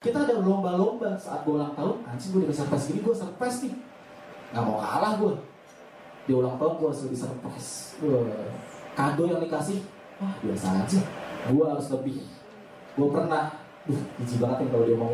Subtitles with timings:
[0.00, 3.74] kita ada lomba-lomba saat gue ulang tahun anjing gue dikasih surprise gini gue surprise nih.
[4.48, 5.32] Nggak mau kalah gue
[6.24, 7.70] di ulang tahun gue harus lebih surprise.
[8.00, 8.48] Wah,
[8.96, 9.84] kado yang dikasih
[10.16, 11.00] wah biasa aja.
[11.52, 12.16] Gue harus lebih
[12.96, 15.12] gue pernah duh jijik banget yang kalau dia mau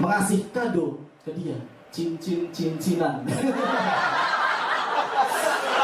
[0.00, 1.60] mengasih kado ke dia
[1.92, 3.24] cincin cincinan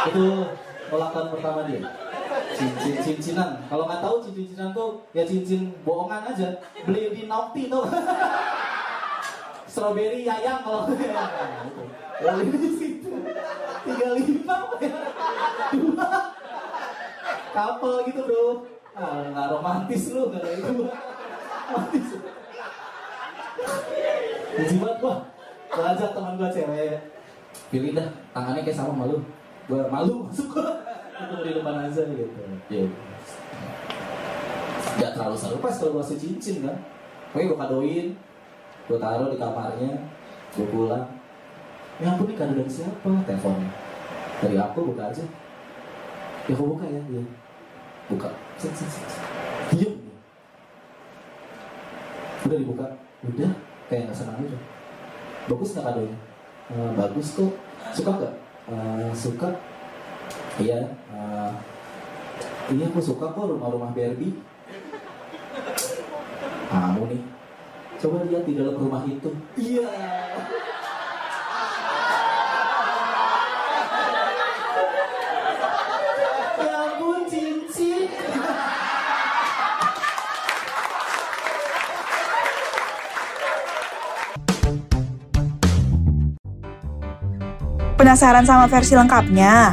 [0.09, 0.25] itu
[0.93, 1.81] ulang tahun pertama dia
[2.53, 3.65] cincin cincinan.
[3.67, 6.61] Kalau nggak tahu cincin cincinan tuh ya cincin bohongan aja.
[6.85, 7.85] Beli di Naughty tuh.
[9.73, 13.11] Strawberry yayang kalau beli di situ
[13.83, 14.57] tiga lima.
[15.75, 16.11] Dua.
[17.55, 18.47] Couple gitu bro.
[18.95, 20.73] Ah, nggak romantis lu nggak kayak itu
[21.75, 22.09] romantis.
[24.55, 25.15] Banget gua.
[25.75, 27.03] Ajak teman gua cewek.
[27.71, 29.19] Pilih dah, tangannya kayak sama malu
[29.67, 32.41] Gua malu masuk gua Itu di depan aja gitu.
[32.71, 32.87] Iya.
[34.99, 35.57] Gak terlalu seru.
[35.63, 36.77] Pas kalau gua kasih cincin kan
[37.35, 38.15] Oke gua kadoin
[38.87, 39.93] Gua taruh di kamarnya
[40.55, 41.07] Gua pulang.
[42.03, 43.11] Ya ampun ini kado dari siapa?
[43.27, 43.71] Teleponnya.
[44.43, 45.23] Dari aku buka aja.
[46.51, 47.23] Ya kau buka ya dia
[48.11, 48.29] Buka.
[48.59, 49.07] Set, set, set.
[49.73, 49.95] Diem.
[49.97, 50.15] Dia.
[52.45, 52.87] Udah dibuka.
[53.25, 53.53] Udah.
[53.89, 54.59] Kayak gak senang aja
[55.45, 56.19] Bagus gak kadonya?
[56.73, 57.53] "Eh, bagus kok.
[57.93, 58.35] Suka gak?
[58.73, 59.49] "Eh, suka
[60.55, 61.51] Iya eh,
[62.71, 64.39] Iya aku suka kok rumah-rumah Barbie.
[66.71, 67.23] Kamu nih
[68.05, 69.33] Coba lihat di dalam rumah itu.
[69.57, 69.89] Iya.
[76.61, 76.85] Ya
[87.97, 89.73] Penasaran sama versi lengkapnya?